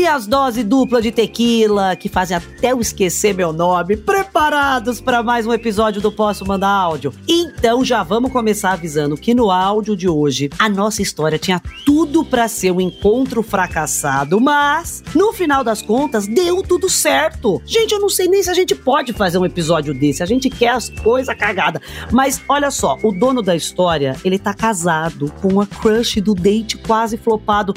minhas 0.00 0.26
doses 0.26 0.64
dupla 0.64 1.02
de 1.02 1.12
tequila, 1.12 1.94
que 1.94 2.08
fazem 2.08 2.34
até 2.34 2.72
eu 2.72 2.80
esquecer 2.80 3.34
meu 3.34 3.52
nome, 3.52 3.98
preparados 3.98 4.98
para 4.98 5.22
mais 5.22 5.46
um 5.46 5.52
episódio 5.52 6.00
do 6.00 6.10
Posso 6.10 6.46
Mandar 6.46 6.70
Áudio? 6.70 7.12
Então 7.28 7.84
já 7.84 8.02
vamos 8.02 8.32
começar 8.32 8.72
avisando 8.72 9.14
que 9.14 9.34
no 9.34 9.50
áudio 9.50 9.94
de 9.94 10.08
hoje 10.08 10.48
a 10.58 10.70
nossa 10.70 11.02
história 11.02 11.38
tinha 11.38 11.60
tudo 11.84 12.24
para 12.24 12.48
ser 12.48 12.70
um 12.70 12.80
encontro 12.80 13.42
fracassado, 13.42 14.40
mas 14.40 15.04
no 15.14 15.34
final 15.34 15.62
das 15.62 15.82
contas 15.82 16.26
deu 16.26 16.62
tudo 16.62 16.88
certo. 16.88 17.60
Gente, 17.66 17.92
eu 17.92 18.00
não 18.00 18.08
sei 18.08 18.26
nem 18.26 18.42
se 18.42 18.48
a 18.48 18.54
gente 18.54 18.74
pode 18.74 19.12
fazer 19.12 19.36
um 19.36 19.44
episódio 19.44 19.92
desse, 19.92 20.22
a 20.22 20.26
gente 20.26 20.48
quer 20.48 20.70
as 20.70 20.88
coisas 20.88 21.36
cagadas. 21.36 21.82
Mas 22.10 22.40
olha 22.48 22.70
só, 22.70 22.96
o 23.02 23.12
dono 23.12 23.42
da 23.42 23.54
história, 23.54 24.16
ele 24.24 24.38
tá 24.38 24.54
casado 24.54 25.30
com 25.42 25.60
a 25.60 25.66
crush 25.66 26.22
do 26.22 26.34
date 26.34 26.78
quase 26.78 27.18
flopado. 27.18 27.74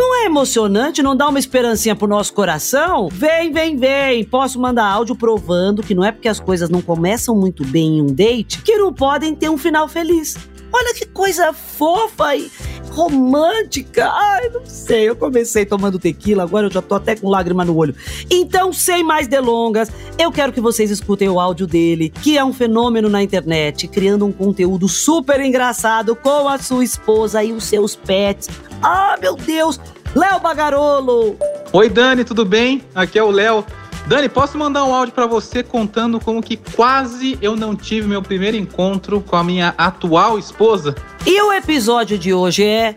Não 0.00 0.16
é 0.16 0.24
emocionante? 0.24 1.02
Não 1.02 1.14
dá 1.14 1.28
uma 1.28 1.38
esperancinha 1.38 1.94
pro 1.94 2.08
nosso 2.08 2.32
coração? 2.32 3.10
Vem, 3.12 3.52
vem, 3.52 3.76
vem! 3.76 4.24
Posso 4.24 4.58
mandar 4.58 4.86
áudio 4.86 5.14
provando 5.14 5.82
que 5.82 5.94
não 5.94 6.02
é 6.02 6.10
porque 6.10 6.26
as 6.26 6.40
coisas 6.40 6.70
não 6.70 6.80
começam 6.80 7.36
muito 7.36 7.66
bem 7.66 7.98
em 7.98 8.00
um 8.00 8.06
date 8.06 8.62
que 8.62 8.78
não 8.78 8.94
podem 8.94 9.34
ter 9.34 9.50
um 9.50 9.58
final 9.58 9.86
feliz. 9.86 10.38
Olha 10.72 10.94
que 10.94 11.04
coisa 11.04 11.52
fofa 11.52 12.34
e 12.34 12.50
romântica. 12.92 14.08
Ai, 14.10 14.48
não 14.48 14.64
sei. 14.64 15.06
Eu 15.06 15.16
comecei 15.16 15.66
tomando 15.66 15.98
tequila, 15.98 16.44
agora 16.44 16.68
eu 16.68 16.72
já 16.72 16.80
tô 16.80 16.94
até 16.94 17.14
com 17.14 17.28
lágrima 17.28 17.62
no 17.62 17.76
olho. 17.76 17.94
Então, 18.30 18.72
sem 18.72 19.02
mais 19.02 19.28
delongas, 19.28 19.92
eu 20.18 20.32
quero 20.32 20.50
que 20.50 20.62
vocês 20.62 20.90
escutem 20.90 21.28
o 21.28 21.38
áudio 21.38 21.66
dele, 21.66 22.08
que 22.08 22.38
é 22.38 22.44
um 22.44 22.54
fenômeno 22.54 23.10
na 23.10 23.22
internet, 23.22 23.86
criando 23.86 24.24
um 24.24 24.32
conteúdo 24.32 24.88
super 24.88 25.42
engraçado 25.42 26.16
com 26.16 26.48
a 26.48 26.56
sua 26.56 26.82
esposa 26.82 27.44
e 27.44 27.52
os 27.52 27.64
seus 27.64 27.94
pets. 27.94 28.48
Ah, 28.82 29.18
meu 29.20 29.36
Deus! 29.36 29.78
Léo 30.14 30.40
Bagarolo! 30.40 31.36
Oi, 31.72 31.88
Dani, 31.88 32.24
tudo 32.24 32.44
bem? 32.44 32.82
Aqui 32.92 33.16
é 33.16 33.22
o 33.22 33.30
Léo. 33.30 33.64
Dani, 34.08 34.28
posso 34.28 34.58
mandar 34.58 34.84
um 34.84 34.92
áudio 34.92 35.14
para 35.14 35.24
você 35.24 35.62
contando 35.62 36.18
como 36.18 36.42
que 36.42 36.56
quase 36.56 37.38
eu 37.40 37.54
não 37.54 37.76
tive 37.76 38.08
meu 38.08 38.20
primeiro 38.20 38.56
encontro 38.56 39.20
com 39.20 39.36
a 39.36 39.44
minha 39.44 39.72
atual 39.78 40.36
esposa? 40.36 40.96
E 41.24 41.40
o 41.40 41.52
episódio 41.52 42.18
de 42.18 42.34
hoje 42.34 42.64
é 42.64 42.96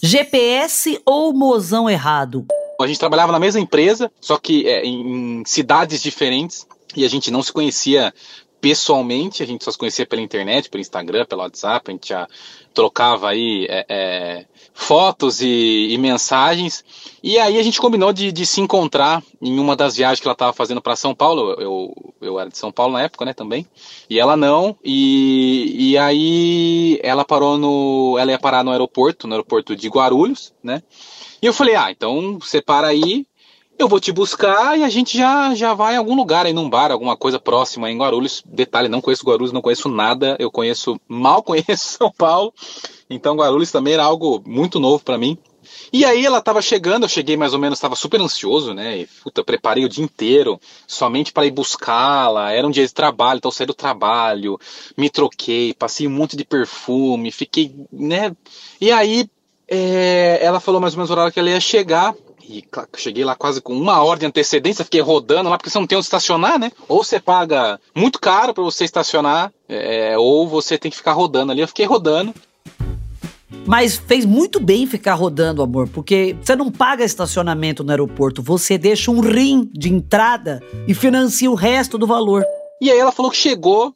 GPS 0.00 1.00
ou 1.04 1.32
mozão 1.32 1.90
errado? 1.90 2.46
A 2.80 2.86
gente 2.86 3.00
trabalhava 3.00 3.32
na 3.32 3.40
mesma 3.40 3.60
empresa, 3.60 4.08
só 4.20 4.38
que 4.38 4.68
é, 4.68 4.84
em 4.84 5.42
cidades 5.44 6.00
diferentes, 6.00 6.64
e 6.94 7.04
a 7.04 7.08
gente 7.08 7.28
não 7.28 7.42
se 7.42 7.52
conhecia 7.52 8.14
pessoalmente, 8.66 9.44
a 9.44 9.46
gente 9.46 9.62
só 9.62 9.70
se 9.70 9.78
conhecia 9.78 10.04
pela 10.04 10.20
internet, 10.20 10.68
pelo 10.68 10.80
Instagram, 10.80 11.24
pelo 11.24 11.40
WhatsApp, 11.42 11.88
a 11.88 11.92
gente 11.92 12.08
já 12.08 12.26
trocava 12.74 13.28
aí 13.28 13.64
é, 13.70 13.86
é, 13.88 14.46
fotos 14.74 15.40
e, 15.40 15.86
e, 15.92 15.96
mensagens. 15.98 16.84
E 17.22 17.38
aí 17.38 17.60
a 17.60 17.62
gente 17.62 17.80
combinou 17.80 18.12
de, 18.12 18.32
de, 18.32 18.44
se 18.44 18.60
encontrar 18.60 19.22
em 19.40 19.60
uma 19.60 19.76
das 19.76 19.94
viagens 19.94 20.18
que 20.18 20.26
ela 20.26 20.32
estava 20.32 20.52
fazendo 20.52 20.82
para 20.82 20.96
São 20.96 21.14
Paulo. 21.14 21.52
Eu, 21.60 22.12
eu 22.20 22.40
era 22.40 22.50
de 22.50 22.58
São 22.58 22.72
Paulo 22.72 22.94
na 22.94 23.02
época, 23.02 23.24
né, 23.24 23.32
também. 23.32 23.64
E 24.10 24.18
ela 24.18 24.36
não. 24.36 24.76
E, 24.82 25.90
e 25.92 25.96
aí 25.96 26.98
ela 27.04 27.24
parou 27.24 27.56
no. 27.56 28.16
Ela 28.18 28.32
ia 28.32 28.38
parar 28.38 28.64
no 28.64 28.72
aeroporto, 28.72 29.28
no 29.28 29.34
aeroporto 29.34 29.76
de 29.76 29.88
Guarulhos, 29.88 30.52
né? 30.60 30.82
E 31.40 31.46
eu 31.46 31.52
falei, 31.52 31.76
ah, 31.76 31.92
então 31.92 32.36
você 32.40 32.60
para 32.60 32.88
aí, 32.88 33.24
eu 33.78 33.88
vou 33.88 34.00
te 34.00 34.10
buscar 34.10 34.78
e 34.78 34.82
a 34.82 34.88
gente 34.88 35.16
já, 35.16 35.54
já 35.54 35.74
vai 35.74 35.94
em 35.94 35.98
algum 35.98 36.14
lugar 36.14 36.46
aí 36.46 36.52
num 36.52 36.68
bar, 36.68 36.90
alguma 36.90 37.16
coisa 37.16 37.38
próxima 37.38 37.90
em 37.90 37.98
Guarulhos. 37.98 38.42
Detalhe, 38.46 38.88
não 38.88 39.00
conheço 39.00 39.24
Guarulhos, 39.24 39.52
não 39.52 39.60
conheço 39.60 39.88
nada. 39.88 40.36
Eu 40.38 40.50
conheço, 40.50 40.98
mal 41.06 41.42
conheço 41.44 41.98
São 41.98 42.10
Paulo. 42.10 42.52
Então 43.08 43.36
Guarulhos 43.36 43.70
também 43.70 43.94
era 43.94 44.04
algo 44.04 44.42
muito 44.46 44.80
novo 44.80 45.04
para 45.04 45.18
mim. 45.18 45.38
E 45.92 46.04
aí 46.04 46.24
ela 46.24 46.38
estava 46.38 46.62
chegando, 46.62 47.04
eu 47.04 47.08
cheguei 47.08 47.36
mais 47.36 47.52
ou 47.52 47.58
menos, 47.58 47.78
estava 47.78 47.96
super 47.96 48.20
ansioso, 48.20 48.72
né? 48.72 48.98
E, 48.98 49.06
puta, 49.22 49.44
preparei 49.44 49.84
o 49.84 49.88
dia 49.88 50.04
inteiro 50.04 50.60
somente 50.86 51.32
para 51.32 51.46
ir 51.46 51.50
buscá-la. 51.50 52.52
Era 52.52 52.66
um 52.66 52.70
dia 52.70 52.86
de 52.86 52.94
trabalho, 52.94 53.38
então 53.38 53.50
saí 53.50 53.66
do 53.66 53.74
trabalho, 53.74 54.58
me 54.96 55.10
troquei, 55.10 55.74
passei 55.74 56.06
um 56.06 56.10
monte 56.10 56.36
de 56.36 56.44
perfume, 56.44 57.30
fiquei, 57.30 57.74
né? 57.92 58.34
E 58.80 58.90
aí 58.90 59.28
é, 59.68 60.38
ela 60.40 60.60
falou 60.60 60.80
mais 60.80 60.94
ou 60.94 60.98
menos 60.98 61.10
o 61.10 61.12
horário 61.12 61.32
que 61.32 61.40
ela 61.40 61.50
ia 61.50 61.60
chegar. 61.60 62.14
E 62.48 62.64
cheguei 62.96 63.24
lá 63.24 63.34
quase 63.34 63.60
com 63.60 63.72
uma 63.72 64.02
hora 64.02 64.20
de 64.20 64.26
antecedência, 64.26 64.84
fiquei 64.84 65.00
rodando 65.00 65.50
lá, 65.50 65.58
porque 65.58 65.68
você 65.68 65.78
não 65.78 65.86
tem 65.86 65.98
onde 65.98 66.06
estacionar, 66.06 66.58
né? 66.58 66.70
Ou 66.88 67.02
você 67.02 67.18
paga 67.18 67.80
muito 67.94 68.20
caro 68.20 68.54
para 68.54 68.62
você 68.62 68.84
estacionar, 68.84 69.52
é, 69.68 70.16
ou 70.16 70.46
você 70.46 70.78
tem 70.78 70.90
que 70.90 70.96
ficar 70.96 71.12
rodando 71.12 71.50
ali. 71.50 71.60
Eu 71.60 71.68
fiquei 71.68 71.86
rodando. 71.86 72.32
Mas 73.66 73.96
fez 73.96 74.24
muito 74.24 74.60
bem 74.60 74.86
ficar 74.86 75.14
rodando, 75.14 75.62
amor, 75.62 75.88
porque 75.88 76.36
você 76.40 76.54
não 76.54 76.70
paga 76.70 77.04
estacionamento 77.04 77.82
no 77.82 77.90
aeroporto, 77.90 78.42
você 78.42 78.78
deixa 78.78 79.10
um 79.10 79.20
rim 79.20 79.68
de 79.72 79.92
entrada 79.92 80.62
e 80.86 80.94
financia 80.94 81.50
o 81.50 81.54
resto 81.54 81.98
do 81.98 82.06
valor. 82.06 82.44
E 82.80 82.90
aí 82.90 82.98
ela 82.98 83.10
falou 83.10 83.30
que 83.30 83.36
chegou, 83.36 83.92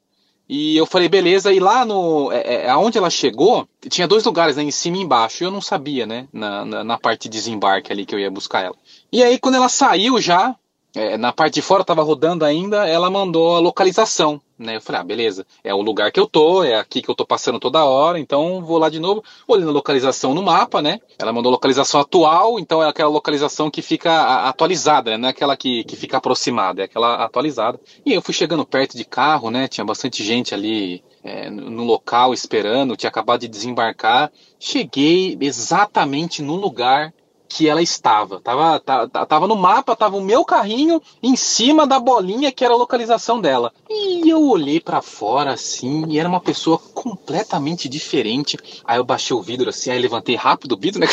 e 0.53 0.77
eu 0.77 0.85
falei, 0.85 1.09
beleza, 1.09 1.53
e 1.53 1.61
lá 1.61 1.85
no. 1.85 2.33
É, 2.33 2.65
é, 2.65 2.69
aonde 2.69 2.99
ela 2.99 3.09
chegou, 3.09 3.69
tinha 3.89 4.09
dois 4.09 4.25
lugares, 4.25 4.57
né, 4.57 4.65
em 4.65 4.71
cima 4.73 4.97
e 4.97 5.01
embaixo. 5.01 5.45
E 5.45 5.47
eu 5.47 5.51
não 5.51 5.61
sabia, 5.61 6.05
né? 6.07 6.27
Na, 6.33 6.65
na, 6.65 6.83
na, 6.83 6.99
parte 6.99 7.29
de 7.29 7.39
desembarque 7.39 7.93
ali 7.93 8.05
que 8.05 8.13
eu 8.13 8.19
ia 8.19 8.29
buscar 8.29 8.65
ela. 8.65 8.75
E 9.13 9.23
aí, 9.23 9.39
quando 9.39 9.55
ela 9.55 9.69
saiu 9.69 10.21
já, 10.21 10.57
é, 10.93 11.17
na 11.17 11.33
parte 11.33 11.55
de 11.55 11.63
fora 11.63 11.83
estava 11.83 12.03
rodando 12.03 12.45
ainda, 12.45 12.85
ela 12.89 13.09
mandou 13.09 13.55
a 13.55 13.61
localização, 13.61 14.41
né? 14.61 14.77
Eu 14.77 14.81
falei, 14.81 15.01
ah, 15.01 15.05
beleza, 15.05 15.47
é 15.65 15.75
o 15.75 15.81
lugar 15.81 16.13
que 16.13 16.21
eu 16.21 16.27
tô, 16.27 16.63
é 16.63 16.77
aqui 16.77 17.01
que 17.01 17.09
eu 17.09 17.15
tô 17.15 17.25
passando 17.25 17.59
toda 17.59 17.85
hora, 17.85 18.19
então 18.19 18.63
vou 18.63 18.79
lá 18.79 18.89
de 18.89 19.01
novo, 19.01 19.25
olhando 19.49 19.71
a 19.71 19.73
localização 19.73 20.35
no 20.35 20.43
mapa, 20.43 20.83
né? 20.83 21.01
Ela 21.19 21.33
mandou 21.33 21.51
localização 21.51 22.01
atual, 22.01 22.59
então 22.59 22.83
é 22.83 22.89
aquela 22.89 23.11
localização 23.11 23.71
que 23.71 23.83
fica 23.83 24.47
atualizada, 24.49 25.13
né? 25.13 25.17
Não 25.17 25.29
é 25.29 25.31
aquela 25.31 25.57
que, 25.57 25.83
que 25.85 25.97
fica 25.97 26.19
aproximada, 26.19 26.83
é 26.83 26.85
aquela 26.85 27.25
atualizada. 27.25 27.81
E 28.05 28.13
eu 28.13 28.23
fui 28.23 28.35
chegando 28.35 28.65
perto 28.67 28.97
de 28.97 29.05
carro, 29.05 29.51
né? 29.51 29.67
Tinha 29.67 29.85
bastante 29.85 30.23
gente 30.23 30.55
ali 30.55 31.03
é, 31.25 31.49
no 31.51 31.85
local 31.85 32.33
esperando, 32.35 32.97
tinha 32.97 33.09
acabado 33.09 33.41
de 33.41 33.49
desembarcar. 33.49 34.31
Cheguei 34.59 35.37
exatamente 35.41 36.43
no 36.43 36.57
lugar 36.57 37.13
que 37.51 37.69
ela 37.69 37.83
estava. 37.83 38.41
Tava, 38.41 38.79
tava, 38.79 39.09
tava 39.27 39.47
no 39.49 39.57
mapa, 39.57 39.97
tava 39.97 40.17
o 40.17 40.23
meu 40.23 40.45
carrinho 40.45 41.03
em 41.21 41.35
cima 41.35 41.85
da 41.85 41.99
bolinha 41.99 42.53
que 42.53 42.65
era 42.65 42.73
a 42.73 42.77
localização 42.77 43.41
dela. 43.41 43.73
E 43.91 44.31
eu 44.31 44.41
olhei 44.49 44.79
para 44.79 45.03
fora 45.03 45.53
assim, 45.53 46.05
e 46.09 46.19
era 46.19 46.29
uma 46.29 46.41
pessoa 46.41 46.79
completamente 46.79 47.89
diferente. 47.89 48.57
Aí 48.85 48.99
eu 48.99 49.05
baixei 49.05 49.37
o 49.37 49.43
vidro 49.43 49.69
assim, 49.69 49.91
aí 49.91 49.99
levantei 49.99 50.37
rápido 50.37 50.77
o 50.77 50.79
vidro, 50.79 51.01
né? 51.01 51.09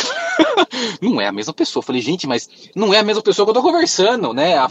não 1.02 1.20
é 1.20 1.26
a 1.26 1.32
mesma 1.32 1.52
pessoa. 1.52 1.82
Falei, 1.82 2.00
gente, 2.00 2.26
mas 2.26 2.48
não 2.74 2.94
é 2.94 2.98
a 2.98 3.02
mesma 3.02 3.22
pessoa 3.22 3.44
que 3.44 3.50
eu 3.50 3.54
tô 3.54 3.62
conversando, 3.62 4.32
né? 4.32 4.56
A, 4.56 4.68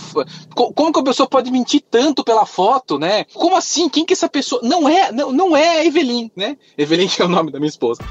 como 0.56 0.94
que 0.94 1.00
a 1.00 1.04
pessoa 1.04 1.28
pode 1.28 1.52
mentir 1.52 1.84
tanto 1.92 2.24
pela 2.24 2.46
foto, 2.46 2.98
né? 2.98 3.26
Como 3.34 3.58
assim? 3.58 3.90
Quem 3.90 4.06
que 4.06 4.14
essa 4.14 4.30
pessoa? 4.30 4.62
Não 4.64 4.88
é, 4.88 5.12
não, 5.12 5.34
não 5.34 5.58
é 5.58 5.80
a 5.80 5.86
Evelyn, 5.86 6.32
né? 6.34 6.58
Evelyn 6.78 7.10
que 7.10 7.22
é 7.22 7.26
o 7.26 7.30
nome 7.30 7.52
da 7.52 7.60
minha 7.60 7.70
esposa. 7.70 8.02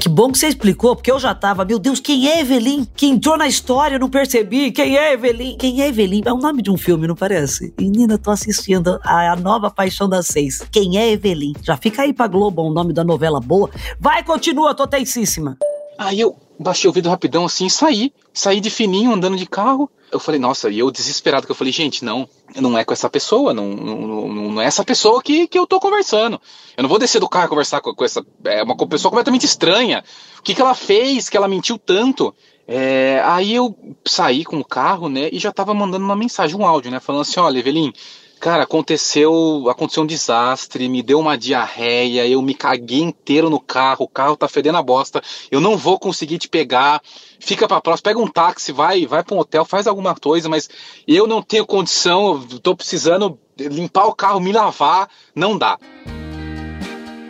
Que 0.00 0.08
bom 0.08 0.32
que 0.32 0.38
você 0.38 0.48
explicou, 0.48 0.96
porque 0.96 1.12
eu 1.12 1.20
já 1.20 1.34
tava, 1.34 1.62
meu 1.62 1.78
Deus, 1.78 2.00
quem 2.00 2.26
é 2.26 2.40
Evelyn? 2.40 2.86
Que 2.96 3.04
entrou 3.04 3.36
na 3.36 3.46
história, 3.46 3.96
eu 3.96 4.00
não 4.00 4.08
percebi. 4.08 4.72
Quem 4.72 4.96
é 4.96 5.12
Evelyn? 5.12 5.58
Quem 5.58 5.82
é 5.82 5.88
Evelyn? 5.88 6.22
É 6.24 6.32
o 6.32 6.38
nome 6.38 6.62
de 6.62 6.70
um 6.70 6.78
filme, 6.78 7.06
não 7.06 7.14
parece? 7.14 7.74
Menina, 7.78 8.16
tô 8.16 8.30
assistindo 8.30 8.98
a, 9.04 9.32
a 9.32 9.36
nova 9.36 9.70
Paixão 9.70 10.08
das 10.08 10.28
Seis. 10.28 10.62
Quem 10.72 10.96
é 10.96 11.12
Evelyn? 11.12 11.52
Já 11.62 11.76
fica 11.76 12.00
aí 12.00 12.14
pra 12.14 12.26
Globo 12.26 12.62
o 12.62 12.72
nome 12.72 12.94
da 12.94 13.04
novela 13.04 13.40
boa. 13.40 13.68
Vai, 14.00 14.24
continua, 14.24 14.74
tô 14.74 14.86
tensíssima. 14.86 15.58
Aí 15.98 16.18
eu 16.18 16.34
baixei 16.58 16.88
o 16.88 16.92
vidro 16.94 17.10
rapidão 17.10 17.44
assim 17.44 17.66
e 17.66 17.70
saí. 17.70 18.10
Saí 18.32 18.58
de 18.58 18.70
fininho, 18.70 19.12
andando 19.12 19.36
de 19.36 19.44
carro. 19.44 19.90
Eu 20.10 20.18
falei, 20.18 20.40
nossa, 20.40 20.68
e 20.68 20.78
eu 20.78 20.90
desesperado, 20.90 21.46
que 21.46 21.52
eu 21.52 21.56
falei, 21.56 21.72
gente, 21.72 22.04
não, 22.04 22.28
não 22.56 22.76
é 22.76 22.84
com 22.84 22.92
essa 22.92 23.08
pessoa, 23.08 23.54
não, 23.54 23.68
não, 23.68 24.28
não 24.28 24.60
é 24.60 24.64
essa 24.64 24.84
pessoa 24.84 25.22
que, 25.22 25.46
que 25.46 25.58
eu 25.58 25.66
tô 25.66 25.78
conversando. 25.78 26.40
Eu 26.76 26.82
não 26.82 26.88
vou 26.88 26.98
descer 26.98 27.20
do 27.20 27.28
carro 27.28 27.48
conversar 27.48 27.80
com, 27.80 27.94
com 27.94 28.04
essa. 28.04 28.24
É 28.44 28.62
uma 28.62 28.76
pessoa 28.76 29.10
completamente 29.10 29.46
estranha. 29.46 30.04
O 30.38 30.42
que, 30.42 30.54
que 30.54 30.60
ela 30.60 30.74
fez 30.74 31.28
que 31.28 31.36
ela 31.36 31.48
mentiu 31.48 31.78
tanto? 31.78 32.34
É, 32.66 33.20
aí 33.24 33.52
eu 33.52 33.76
saí 34.06 34.44
com 34.44 34.58
o 34.58 34.64
carro, 34.64 35.08
né, 35.08 35.28
e 35.32 35.40
já 35.40 35.50
tava 35.50 35.74
mandando 35.74 36.04
uma 36.04 36.14
mensagem, 36.14 36.56
um 36.56 36.64
áudio, 36.64 36.88
né, 36.90 37.00
falando 37.00 37.22
assim, 37.22 37.40
olha, 37.40 37.58
Evelyn, 37.58 37.92
Cara, 38.40 38.62
aconteceu, 38.62 39.66
aconteceu 39.68 40.02
um 40.02 40.06
desastre, 40.06 40.88
me 40.88 41.02
deu 41.02 41.20
uma 41.20 41.36
diarreia, 41.36 42.26
eu 42.26 42.40
me 42.40 42.54
caguei 42.54 43.02
inteiro 43.02 43.50
no 43.50 43.60
carro, 43.60 44.06
o 44.06 44.08
carro 44.08 44.34
tá 44.34 44.48
fedendo 44.48 44.78
a 44.78 44.82
bosta, 44.82 45.20
eu 45.50 45.60
não 45.60 45.76
vou 45.76 45.98
conseguir 45.98 46.38
te 46.38 46.48
pegar, 46.48 47.02
fica 47.38 47.68
pra 47.68 47.82
próxima, 47.82 48.04
pega 48.04 48.18
um 48.18 48.26
táxi, 48.26 48.72
vai, 48.72 49.04
vai 49.04 49.22
pra 49.22 49.36
um 49.36 49.40
hotel, 49.40 49.62
faz 49.66 49.86
alguma 49.86 50.14
coisa, 50.14 50.48
mas 50.48 50.70
eu 51.06 51.26
não 51.26 51.42
tenho 51.42 51.66
condição, 51.66 52.40
tô 52.62 52.74
precisando 52.74 53.38
limpar 53.58 54.06
o 54.06 54.14
carro, 54.14 54.40
me 54.40 54.52
lavar, 54.52 55.10
não 55.34 55.58
dá. 55.58 55.78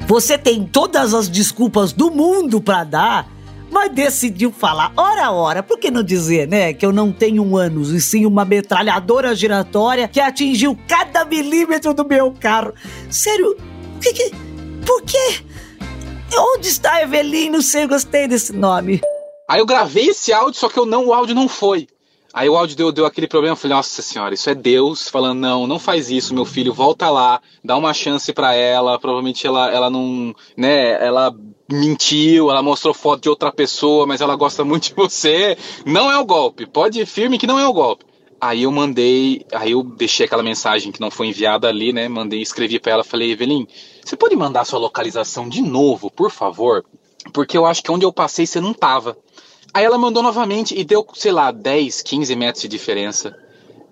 Você 0.06 0.38
tem 0.38 0.64
todas 0.64 1.12
as 1.12 1.28
desculpas 1.28 1.92
do 1.92 2.08
mundo 2.08 2.60
para 2.60 2.84
dar 2.84 3.39
mas 3.70 3.92
decidiu 3.92 4.50
falar, 4.50 4.92
ora, 4.96 5.30
ora, 5.30 5.62
por 5.62 5.78
que 5.78 5.90
não 5.90 6.02
dizer, 6.02 6.48
né, 6.48 6.72
que 6.72 6.84
eu 6.84 6.92
não 6.92 7.12
tenho 7.12 7.42
um 7.42 7.56
ânus 7.56 7.90
e 7.90 8.00
sim 8.00 8.26
uma 8.26 8.44
metralhadora 8.44 9.34
giratória 9.34 10.08
que 10.08 10.20
atingiu 10.20 10.76
cada 10.88 11.24
milímetro 11.24 11.94
do 11.94 12.04
meu 12.04 12.32
carro? 12.32 12.74
Sério, 13.08 13.56
que, 14.00 14.12
que, 14.12 14.30
por 14.84 15.02
quê? 15.02 15.44
Onde 16.36 16.68
está 16.68 17.02
Evelyn? 17.02 17.50
Não 17.50 17.62
sei, 17.62 17.86
gostei 17.86 18.26
desse 18.26 18.52
nome. 18.52 19.00
Aí 19.48 19.60
eu 19.60 19.66
gravei 19.66 20.08
esse 20.08 20.32
áudio, 20.32 20.60
só 20.60 20.68
que 20.68 20.78
eu 20.78 20.86
não, 20.86 21.06
o 21.06 21.12
áudio 21.12 21.34
não 21.34 21.48
foi. 21.48 21.88
Aí 22.32 22.48
o 22.48 22.56
áudio 22.56 22.76
deu, 22.76 22.92
deu 22.92 23.06
aquele 23.06 23.26
problema, 23.26 23.54
eu 23.54 23.56
falei, 23.56 23.76
nossa 23.76 24.02
senhora, 24.02 24.32
isso 24.32 24.48
é 24.48 24.54
Deus 24.54 25.08
falando, 25.08 25.40
não, 25.40 25.66
não 25.66 25.80
faz 25.80 26.10
isso, 26.10 26.32
meu 26.32 26.44
filho, 26.44 26.72
volta 26.72 27.10
lá, 27.10 27.40
dá 27.64 27.76
uma 27.76 27.92
chance 27.92 28.32
para 28.32 28.54
ela, 28.54 28.98
provavelmente 29.00 29.44
ela, 29.46 29.68
ela 29.68 29.90
não, 29.90 30.32
né, 30.56 31.04
ela 31.04 31.34
mentiu, 31.68 32.48
ela 32.48 32.62
mostrou 32.62 32.94
foto 32.94 33.22
de 33.22 33.28
outra 33.28 33.50
pessoa, 33.50 34.06
mas 34.06 34.20
ela 34.20 34.36
gosta 34.36 34.64
muito 34.64 34.88
de 34.88 34.94
você, 34.94 35.58
não 35.84 36.10
é 36.10 36.18
o 36.18 36.24
golpe, 36.24 36.66
pode 36.66 37.00
ir 37.00 37.06
firme 37.06 37.36
que 37.36 37.48
não 37.48 37.58
é 37.58 37.66
o 37.66 37.72
golpe. 37.72 38.04
Aí 38.40 38.62
eu 38.62 38.72
mandei, 38.72 39.44
aí 39.52 39.72
eu 39.72 39.82
deixei 39.82 40.24
aquela 40.24 40.42
mensagem 40.42 40.92
que 40.92 41.00
não 41.00 41.10
foi 41.10 41.26
enviada 41.26 41.68
ali, 41.68 41.92
né, 41.92 42.08
mandei, 42.08 42.40
escrevi 42.40 42.78
para 42.78 42.92
ela, 42.92 43.04
falei, 43.04 43.32
Evelyn, 43.32 43.66
você 44.04 44.16
pode 44.16 44.36
mandar 44.36 44.64
sua 44.64 44.78
localização 44.78 45.48
de 45.48 45.60
novo, 45.60 46.10
por 46.10 46.30
favor? 46.30 46.84
Porque 47.34 47.58
eu 47.58 47.66
acho 47.66 47.82
que 47.82 47.90
onde 47.90 48.04
eu 48.04 48.12
passei 48.12 48.46
você 48.46 48.60
não 48.60 48.72
tava. 48.72 49.16
Aí 49.72 49.84
ela 49.84 49.98
mandou 49.98 50.22
novamente 50.22 50.78
e 50.78 50.84
deu, 50.84 51.06
sei 51.14 51.32
lá, 51.32 51.50
10, 51.50 52.02
15 52.02 52.36
metros 52.36 52.62
de 52.62 52.68
diferença. 52.68 53.36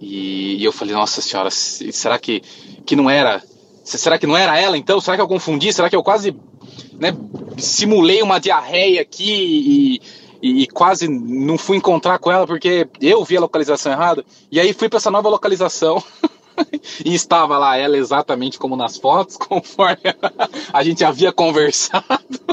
E, 0.00 0.56
e 0.56 0.64
eu 0.64 0.72
falei, 0.72 0.94
nossa 0.94 1.20
senhora, 1.20 1.50
será 1.50 2.18
que, 2.18 2.42
que 2.84 2.96
não 2.96 3.08
era? 3.08 3.42
Será 3.84 4.18
que 4.18 4.26
não 4.26 4.36
era 4.36 4.58
ela 4.58 4.76
então? 4.76 5.00
Será 5.00 5.16
que 5.16 5.22
eu 5.22 5.28
confundi? 5.28 5.72
Será 5.72 5.88
que 5.88 5.96
eu 5.96 6.02
quase 6.02 6.36
né, 6.92 7.16
simulei 7.56 8.22
uma 8.22 8.38
diarreia 8.38 9.00
aqui 9.02 9.32
e, 9.32 10.02
e, 10.42 10.62
e, 10.62 10.66
quase 10.66 11.08
não 11.08 11.56
fui 11.56 11.76
encontrar 11.76 12.18
com 12.18 12.30
ela 12.30 12.46
porque 12.46 12.88
eu 13.00 13.24
vi 13.24 13.36
a 13.36 13.40
localização 13.40 13.92
errada? 13.92 14.24
E 14.50 14.60
aí 14.60 14.72
fui 14.72 14.88
para 14.88 14.98
essa 14.98 15.10
nova 15.10 15.28
localização. 15.28 16.02
e 17.04 17.14
estava 17.14 17.56
lá 17.56 17.76
ela 17.76 17.96
exatamente 17.96 18.58
como 18.58 18.76
nas 18.76 18.96
fotos, 18.96 19.36
conforme 19.38 20.14
a 20.72 20.82
gente 20.82 21.04
havia 21.04 21.32
conversado. 21.32 22.47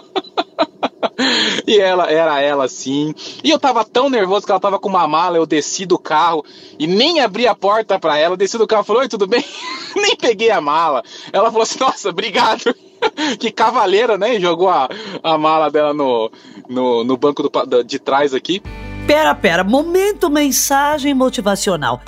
E 1.67 1.79
ela 1.79 2.09
era 2.09 2.41
ela 2.41 2.65
assim. 2.65 3.13
E 3.43 3.49
eu 3.49 3.59
tava 3.59 3.83
tão 3.83 4.09
nervoso 4.09 4.45
que 4.45 4.51
ela 4.51 4.59
tava 4.59 4.79
com 4.79 4.89
uma 4.89 5.07
mala, 5.07 5.37
eu 5.37 5.45
desci 5.45 5.85
do 5.85 5.97
carro 5.97 6.43
e 6.77 6.87
nem 6.87 7.19
abri 7.19 7.47
a 7.47 7.55
porta 7.55 7.99
para 7.99 8.17
ela, 8.17 8.37
desci 8.37 8.57
do 8.57 8.67
carro 8.67 8.83
falei: 8.83 9.03
"Oi, 9.03 9.07
tudo 9.09 9.27
bem?" 9.27 9.43
nem 9.95 10.15
peguei 10.15 10.51
a 10.51 10.61
mala. 10.61 11.03
Ela 11.31 11.49
falou 11.49 11.63
assim: 11.63 11.79
"Nossa, 11.79 12.09
obrigado." 12.09 12.75
que 13.39 13.51
cavaleira, 13.51 14.17
né? 14.17 14.39
Jogou 14.39 14.69
a, 14.69 14.89
a 15.23 15.37
mala 15.37 15.69
dela 15.69 15.93
no, 15.93 16.31
no, 16.67 17.03
no 17.03 17.17
banco 17.17 17.43
do, 17.43 17.83
de 17.83 17.99
trás 17.99 18.33
aqui. 18.33 18.61
Pera, 19.07 19.35
pera, 19.35 19.63
momento 19.63 20.29
mensagem 20.29 21.13
motivacional. 21.13 22.01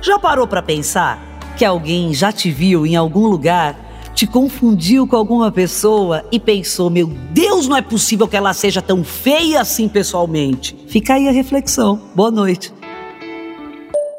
Já 0.00 0.18
parou 0.18 0.46
para 0.46 0.62
pensar 0.62 1.32
que 1.56 1.64
alguém 1.64 2.12
já 2.12 2.32
te 2.32 2.50
viu 2.50 2.86
em 2.86 2.96
algum 2.96 3.26
lugar 3.26 3.76
te 4.14 4.26
confundiu 4.26 5.06
com 5.06 5.16
alguma 5.16 5.50
pessoa 5.50 6.24
e 6.30 6.38
pensou: 6.38 6.90
meu 6.90 7.06
Deus, 7.06 7.66
não 7.66 7.76
é 7.76 7.82
possível 7.82 8.28
que 8.28 8.36
ela 8.36 8.52
seja 8.52 8.82
tão 8.82 9.02
feia 9.04 9.60
assim 9.60 9.88
pessoalmente. 9.88 10.76
Fica 10.88 11.14
aí 11.14 11.28
a 11.28 11.32
reflexão. 11.32 12.00
Boa 12.14 12.30
noite. 12.30 12.72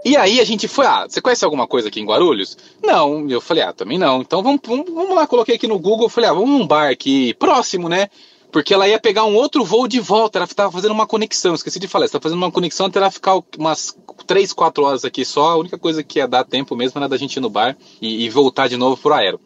E 0.06 0.18
aí 0.18 0.42
a 0.42 0.44
gente 0.44 0.68
foi, 0.68 0.86
ah, 0.86 1.06
você 1.07 1.22
conhece 1.22 1.45
alguma 1.45 1.66
coisa 1.66 1.88
aqui 1.88 2.01
em 2.01 2.06
Guarulhos? 2.06 2.57
Não, 2.84 3.30
eu 3.30 3.40
falei, 3.40 3.63
ah, 3.63 3.72
também 3.72 3.98
não. 3.98 4.19
Então 4.19 4.44
vamos, 4.44 4.60
vamos, 4.66 5.16
lá, 5.16 5.25
coloquei 5.25 5.56
aqui 5.56 5.66
no 5.66 5.80
Google, 5.80 6.10
falei, 6.10 6.30
ah, 6.30 6.34
vamos 6.34 6.50
num 6.50 6.68
bar 6.68 6.89
aqui 6.89 7.34
próximo, 7.36 7.88
né? 7.88 8.10
Porque 8.51 8.74
ela 8.74 8.88
ia 8.88 9.00
pegar 9.00 9.24
um 9.24 9.34
outro 9.34 9.63
voo 9.63 9.88
de 9.88 10.01
volta, 10.01 10.38
ela 10.38 10.46
estava 10.46 10.72
fazendo 10.72 10.92
uma 10.92 11.07
conexão, 11.07 11.56
esqueci 11.56 11.80
de 11.80 11.88
falar, 11.88 12.06
estava 12.06 12.22
fazendo 12.22 12.38
uma 12.38 12.51
conexão 12.51 12.88
até 12.88 13.00
ela 13.00 13.10
ficar 13.10 13.39
umas 13.57 13.98
3, 14.28 14.51
4 14.51 14.84
horas 14.84 15.06
aqui 15.06 15.24
só, 15.24 15.51
a 15.51 15.56
única 15.56 15.78
coisa 15.78 16.04
que 16.04 16.19
ia 16.19 16.28
dar 16.28 16.44
tempo 16.44 16.75
mesmo 16.75 17.00
era 17.00 17.07
da 17.07 17.18
gente 17.18 17.38
ir 17.38 17.39
no 17.39 17.50
bar 17.50 17.75
e, 18.01 18.25
e 18.25 18.30
voltar 18.30 18.68
de 18.68 18.75
novo 18.75 19.01
pro 19.01 19.13
aero. 19.13 19.39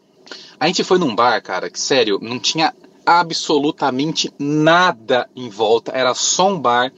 A 0.58 0.66
gente 0.66 0.84
foi 0.84 0.98
num 0.98 1.14
bar, 1.14 1.40
cara, 1.42 1.70
que 1.70 1.78
sério, 1.78 2.18
não 2.20 2.38
tinha 2.38 2.74
absolutamente 3.06 4.32
nada 4.38 5.28
em 5.34 5.48
volta, 5.48 5.92
era 5.92 6.14
só 6.14 6.48
um 6.48 6.60
bar 6.60 6.92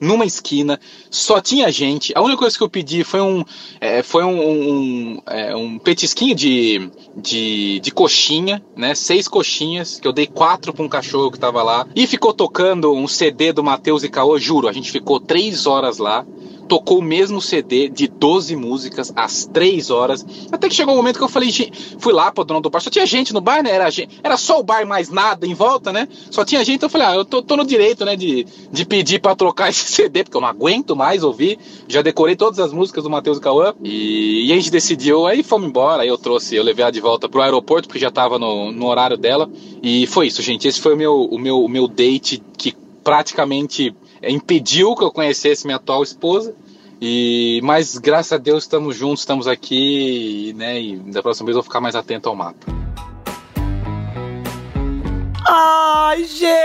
numa 0.00 0.24
esquina, 0.24 0.78
só 1.10 1.40
tinha 1.40 1.70
gente. 1.70 2.12
A 2.14 2.20
única 2.20 2.38
coisa 2.38 2.56
que 2.56 2.62
eu 2.62 2.68
pedi 2.68 3.04
foi 3.04 3.20
um, 3.20 3.44
é, 3.80 4.02
foi 4.02 4.24
um, 4.24 4.40
um, 4.40 5.22
é, 5.26 5.54
um 5.56 5.78
petisquinho 5.78 6.34
de, 6.34 6.90
de, 7.16 7.80
de, 7.80 7.90
coxinha, 7.90 8.62
né? 8.76 8.94
Seis 8.94 9.28
coxinhas, 9.28 9.98
que 10.00 10.06
eu 10.06 10.12
dei 10.12 10.26
quatro 10.26 10.72
para 10.72 10.84
um 10.84 10.88
cachorro 10.88 11.30
que 11.30 11.38
tava 11.38 11.62
lá. 11.62 11.86
E 11.94 12.06
ficou 12.06 12.32
tocando 12.32 12.92
um 12.92 13.08
CD 13.08 13.52
do 13.52 13.64
Matheus 13.64 14.02
e 14.02 14.08
Caô, 14.08 14.38
juro, 14.38 14.68
a 14.68 14.72
gente 14.72 14.90
ficou 14.90 15.20
três 15.20 15.66
horas 15.66 15.98
lá 15.98 16.24
tocou 16.66 16.98
o 16.98 17.02
mesmo 17.02 17.40
CD 17.40 17.88
de 17.88 18.08
12 18.08 18.54
músicas 18.56 19.12
às 19.16 19.46
3 19.46 19.90
horas. 19.90 20.26
Até 20.52 20.68
que 20.68 20.74
chegou 20.74 20.94
um 20.94 20.96
momento 20.96 21.18
que 21.18 21.24
eu 21.24 21.28
falei, 21.28 21.50
fui 21.98 22.12
lá 22.12 22.30
pro 22.30 22.44
dono 22.44 22.60
do 22.60 22.68
bar, 22.68 22.80
só 22.80 22.90
tinha 22.90 23.06
gente 23.06 23.32
no 23.32 23.40
bar, 23.40 23.62
né? 23.62 23.70
Era, 23.70 23.88
era 24.22 24.36
só 24.36 24.60
o 24.60 24.62
bar 24.62 24.86
mais 24.86 25.08
nada 25.08 25.46
em 25.46 25.54
volta, 25.54 25.92
né? 25.92 26.08
Só 26.30 26.44
tinha 26.44 26.64
gente, 26.64 26.82
eu 26.82 26.90
falei, 26.90 27.06
ah, 27.06 27.14
eu 27.14 27.24
tô, 27.24 27.42
tô 27.42 27.56
no 27.56 27.64
direito, 27.64 28.04
né, 28.04 28.16
de, 28.16 28.46
de 28.70 28.84
pedir 28.84 29.20
para 29.20 29.36
trocar 29.36 29.70
esse 29.70 29.85
CD, 29.90 30.24
porque 30.24 30.36
eu 30.36 30.40
não 30.40 30.48
aguento 30.48 30.94
mais 30.94 31.22
ouvir. 31.22 31.58
Já 31.88 32.02
decorei 32.02 32.36
todas 32.36 32.58
as 32.58 32.72
músicas 32.72 33.04
do 33.04 33.10
Matheus 33.10 33.38
Cauã 33.38 33.74
e, 33.82 34.46
e, 34.48 34.52
a 34.52 34.56
gente 34.56 34.70
decidiu, 34.70 35.26
aí 35.26 35.42
fomos 35.42 35.68
embora, 35.68 36.02
aí 36.02 36.08
eu 36.08 36.18
trouxe, 36.18 36.56
eu 36.56 36.62
levei 36.62 36.82
ela 36.82 36.92
de 36.92 37.00
volta 37.00 37.28
pro 37.28 37.42
aeroporto, 37.42 37.88
porque 37.88 38.00
já 38.00 38.10
tava 38.10 38.38
no, 38.38 38.72
no 38.72 38.86
horário 38.86 39.16
dela. 39.16 39.50
E 39.82 40.06
foi 40.06 40.26
isso, 40.26 40.42
gente. 40.42 40.66
Esse 40.66 40.80
foi 40.80 40.94
o 40.94 40.96
meu, 40.96 41.22
o 41.22 41.38
meu, 41.38 41.60
o 41.60 41.68
meu 41.68 41.88
date 41.88 42.42
que 42.56 42.74
praticamente 43.02 43.94
é, 44.20 44.30
impediu 44.30 44.94
que 44.96 45.04
eu 45.04 45.10
conhecesse 45.12 45.64
minha 45.66 45.76
atual 45.76 46.02
esposa. 46.02 46.54
E 47.00 47.60
mas 47.62 47.98
graças 47.98 48.32
a 48.32 48.38
Deus 48.38 48.64
estamos 48.64 48.96
juntos, 48.96 49.20
estamos 49.20 49.46
aqui, 49.46 50.54
né? 50.56 50.80
E 50.80 50.96
da 50.96 51.22
próxima 51.22 51.46
vez 51.46 51.54
eu 51.56 51.62
vou 51.62 51.68
ficar 51.68 51.80
mais 51.80 51.94
atento 51.94 52.28
ao 52.28 52.34
mapa. 52.34 52.66
Ai, 55.48 56.24
gente, 56.24 56.55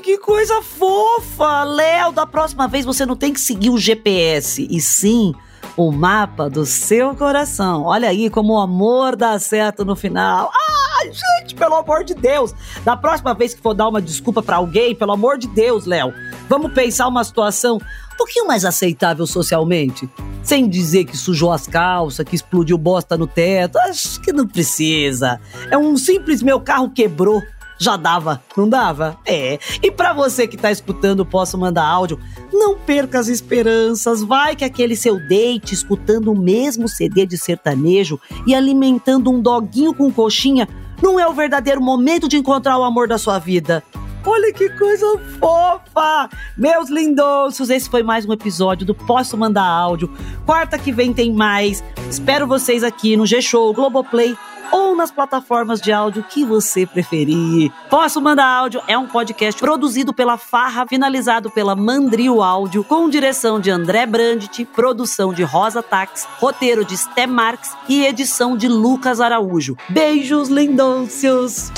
que 0.00 0.18
coisa 0.18 0.62
fofa! 0.62 1.64
Léo, 1.64 2.12
da 2.12 2.26
próxima 2.26 2.66
vez 2.68 2.84
você 2.84 3.04
não 3.04 3.16
tem 3.16 3.32
que 3.32 3.40
seguir 3.40 3.70
o 3.70 3.78
GPS, 3.78 4.66
e 4.70 4.80
sim 4.80 5.34
o 5.76 5.90
mapa 5.90 6.48
do 6.48 6.64
seu 6.64 7.14
coração. 7.14 7.84
Olha 7.84 8.08
aí 8.08 8.28
como 8.30 8.54
o 8.54 8.60
amor 8.60 9.16
dá 9.16 9.38
certo 9.38 9.84
no 9.84 9.96
final. 9.96 10.50
Ai, 10.98 11.10
gente, 11.12 11.54
pelo 11.54 11.74
amor 11.74 12.04
de 12.04 12.14
Deus. 12.14 12.54
Da 12.84 12.96
próxima 12.96 13.34
vez 13.34 13.54
que 13.54 13.60
for 13.60 13.74
dar 13.74 13.88
uma 13.88 14.00
desculpa 14.00 14.42
para 14.42 14.56
alguém, 14.56 14.94
pelo 14.94 15.12
amor 15.12 15.38
de 15.38 15.48
Deus, 15.48 15.86
Léo, 15.86 16.12
vamos 16.48 16.72
pensar 16.72 17.08
uma 17.08 17.24
situação 17.24 17.76
um 17.76 18.16
pouquinho 18.16 18.46
mais 18.46 18.64
aceitável 18.64 19.26
socialmente. 19.26 20.08
Sem 20.42 20.68
dizer 20.68 21.04
que 21.04 21.16
sujou 21.16 21.52
as 21.52 21.66
calças, 21.66 22.26
que 22.26 22.34
explodiu 22.34 22.76
bosta 22.76 23.16
no 23.16 23.26
teto. 23.26 23.78
Acho 23.78 24.20
que 24.20 24.32
não 24.32 24.46
precisa. 24.46 25.40
É 25.70 25.78
um 25.78 25.96
simples 25.96 26.42
meu 26.42 26.60
carro 26.60 26.90
quebrou 26.90 27.42
já 27.82 27.96
dava, 27.96 28.42
não 28.56 28.68
dava? 28.68 29.18
É. 29.26 29.58
E 29.82 29.90
para 29.90 30.12
você 30.12 30.46
que 30.46 30.56
tá 30.56 30.70
escutando, 30.70 31.26
posso 31.26 31.58
mandar 31.58 31.84
áudio. 31.84 32.18
Não 32.52 32.78
perca 32.78 33.18
as 33.18 33.28
esperanças. 33.28 34.22
Vai 34.22 34.54
que 34.54 34.64
aquele 34.64 34.96
seu 34.96 35.18
date 35.28 35.74
escutando 35.74 36.32
o 36.32 36.38
mesmo 36.38 36.88
CD 36.88 37.26
de 37.26 37.36
sertanejo 37.36 38.20
e 38.46 38.54
alimentando 38.54 39.30
um 39.30 39.40
doguinho 39.40 39.94
com 39.94 40.10
coxinha 40.12 40.68
não 41.02 41.18
é 41.18 41.26
o 41.26 41.32
verdadeiro 41.32 41.82
momento 41.82 42.28
de 42.28 42.36
encontrar 42.36 42.78
o 42.78 42.84
amor 42.84 43.08
da 43.08 43.18
sua 43.18 43.38
vida. 43.38 43.82
Olha 44.24 44.52
que 44.52 44.68
coisa 44.70 45.04
fofa! 45.40 46.28
Meus 46.56 46.88
lindossos, 46.88 47.68
esse 47.70 47.90
foi 47.90 48.04
mais 48.04 48.24
um 48.24 48.32
episódio 48.32 48.86
do 48.86 48.94
Posso 48.94 49.36
Mandar 49.36 49.66
Áudio. 49.66 50.08
Quarta 50.46 50.78
que 50.78 50.92
vem 50.92 51.12
tem 51.12 51.32
mais. 51.32 51.82
Espero 52.08 52.46
vocês 52.46 52.84
aqui 52.84 53.16
no 53.16 53.26
G-Show, 53.26 53.74
Globoplay 53.74 54.36
ou 54.70 54.94
nas 54.94 55.10
plataformas 55.10 55.80
de 55.80 55.92
áudio 55.92 56.24
que 56.28 56.44
você 56.44 56.86
preferir. 56.86 57.72
Posso 57.90 58.22
Mandar 58.22 58.46
Áudio 58.46 58.80
é 58.86 58.96
um 58.96 59.08
podcast 59.08 59.60
produzido 59.60 60.14
pela 60.14 60.38
Farra, 60.38 60.86
finalizado 60.86 61.50
pela 61.50 61.74
Mandrio 61.74 62.40
Áudio, 62.40 62.84
com 62.84 63.10
direção 63.10 63.58
de 63.58 63.70
André 63.70 64.06
Brandt, 64.06 64.64
produção 64.66 65.32
de 65.32 65.42
Rosa 65.42 65.82
Tax, 65.82 66.26
roteiro 66.38 66.84
de 66.84 66.96
Sté 66.96 67.26
Marques 67.26 67.72
e 67.88 68.06
edição 68.06 68.56
de 68.56 68.68
Lucas 68.68 69.20
Araújo. 69.20 69.76
Beijos 69.90 70.48
lindôncios! 70.48 71.72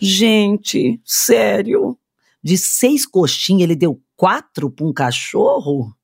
Gente, 0.00 1.00
sério? 1.04 1.96
De 2.42 2.56
seis 2.56 3.04
coxinhas 3.06 3.62
ele 3.62 3.76
deu 3.76 4.00
quatro 4.16 4.70
para 4.70 4.86
um 4.86 4.92
cachorro? 4.92 5.94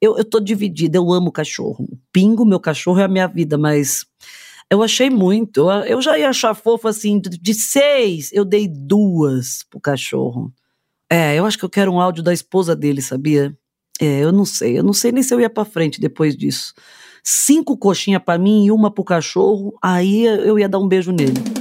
Eu, 0.00 0.16
eu 0.18 0.24
tô 0.24 0.40
dividida, 0.40 0.98
eu 0.98 1.12
amo 1.12 1.32
cachorro. 1.32 1.88
Pingo, 2.12 2.44
meu 2.44 2.60
cachorro 2.60 3.00
é 3.00 3.04
a 3.04 3.08
minha 3.08 3.26
vida, 3.26 3.56
mas 3.56 4.04
eu 4.70 4.82
achei 4.82 5.08
muito. 5.08 5.70
Eu 5.82 6.02
já 6.02 6.18
ia 6.18 6.28
achar 6.28 6.54
fofo 6.54 6.88
assim, 6.88 7.20
de 7.20 7.54
seis, 7.54 8.30
eu 8.32 8.44
dei 8.44 8.68
duas 8.68 9.64
pro 9.70 9.80
cachorro. 9.80 10.52
É, 11.10 11.36
eu 11.36 11.46
acho 11.46 11.56
que 11.56 11.64
eu 11.64 11.70
quero 11.70 11.92
um 11.92 12.00
áudio 12.00 12.22
da 12.22 12.34
esposa 12.34 12.76
dele, 12.76 13.00
sabia? 13.00 13.56
É, 14.00 14.20
eu 14.20 14.32
não 14.32 14.44
sei. 14.44 14.78
Eu 14.78 14.82
não 14.82 14.92
sei 14.92 15.10
nem 15.10 15.22
se 15.22 15.32
eu 15.32 15.40
ia 15.40 15.48
pra 15.48 15.64
frente 15.64 16.00
depois 16.00 16.36
disso. 16.36 16.74
Cinco 17.24 17.76
coxinhas 17.76 18.22
para 18.22 18.38
mim 18.38 18.66
e 18.66 18.70
uma 18.70 18.90
pro 18.90 19.04
cachorro, 19.04 19.76
aí 19.82 20.24
eu 20.24 20.58
ia 20.58 20.68
dar 20.68 20.78
um 20.78 20.88
beijo 20.88 21.12
nele. 21.12 21.57